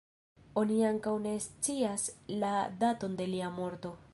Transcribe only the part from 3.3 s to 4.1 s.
lia morto.